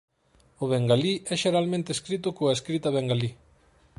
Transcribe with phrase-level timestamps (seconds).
[0.63, 3.31] O bengalí é xeralmente escrito coa escrita bengalí.